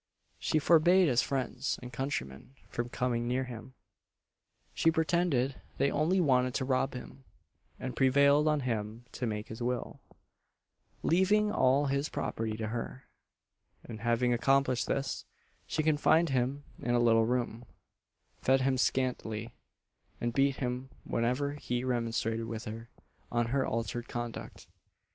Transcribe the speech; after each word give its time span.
She 0.39 0.57
forbade 0.57 1.07
his 1.07 1.21
friends 1.21 1.77
and 1.79 1.93
countrymen 1.93 2.55
from 2.69 2.89
coming 2.89 3.27
near 3.27 3.43
him. 3.43 3.75
She 4.73 4.89
pretended 4.89 5.61
they 5.77 5.91
only 5.91 6.19
wanted 6.19 6.55
to 6.55 6.65
rob 6.65 6.95
him, 6.95 7.23
and 7.79 7.95
prevailed 7.95 8.47
on 8.47 8.61
him 8.61 9.05
to 9.11 9.27
make 9.27 9.49
his 9.49 9.61
will, 9.61 9.99
leaving 11.03 11.51
all 11.51 11.85
his 11.85 12.09
property 12.09 12.57
to 12.57 12.69
her; 12.69 13.03
and 13.83 13.99
having 14.01 14.33
accomplished 14.33 14.87
this, 14.87 15.23
she 15.67 15.83
confined 15.83 16.29
him 16.31 16.63
in 16.81 16.95
a 16.95 16.99
little 16.99 17.27
room, 17.27 17.63
fed 18.41 18.61
him 18.61 18.79
scantily, 18.79 19.53
and 20.19 20.33
beat 20.33 20.55
him 20.55 20.89
whenever 21.03 21.53
he 21.53 21.83
remonstrated 21.83 22.47
with 22.47 22.65
her 22.65 22.89
on 23.31 23.49
her 23.49 23.67
altered 23.67 24.07
conduct. 24.09 24.65